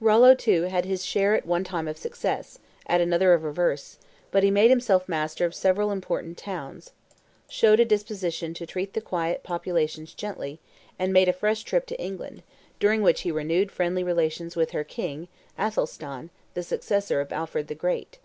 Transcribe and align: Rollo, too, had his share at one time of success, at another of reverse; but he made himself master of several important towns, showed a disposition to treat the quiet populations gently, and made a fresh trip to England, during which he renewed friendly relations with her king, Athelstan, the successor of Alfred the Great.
Rollo, 0.00 0.34
too, 0.34 0.62
had 0.62 0.84
his 0.84 1.04
share 1.06 1.36
at 1.36 1.46
one 1.46 1.62
time 1.62 1.86
of 1.86 1.96
success, 1.96 2.58
at 2.88 3.00
another 3.00 3.32
of 3.32 3.44
reverse; 3.44 3.96
but 4.32 4.42
he 4.42 4.50
made 4.50 4.70
himself 4.70 5.08
master 5.08 5.44
of 5.46 5.54
several 5.54 5.92
important 5.92 6.36
towns, 6.36 6.90
showed 7.48 7.78
a 7.78 7.84
disposition 7.84 8.54
to 8.54 8.66
treat 8.66 8.94
the 8.94 9.00
quiet 9.00 9.44
populations 9.44 10.14
gently, 10.14 10.58
and 10.98 11.12
made 11.12 11.28
a 11.28 11.32
fresh 11.32 11.62
trip 11.62 11.86
to 11.86 12.00
England, 12.02 12.42
during 12.80 13.02
which 13.02 13.20
he 13.20 13.30
renewed 13.30 13.70
friendly 13.70 14.02
relations 14.02 14.56
with 14.56 14.72
her 14.72 14.82
king, 14.82 15.28
Athelstan, 15.56 16.30
the 16.54 16.64
successor 16.64 17.20
of 17.20 17.32
Alfred 17.32 17.68
the 17.68 17.74
Great. 17.76 18.18